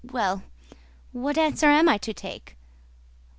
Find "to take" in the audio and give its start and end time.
1.99-2.57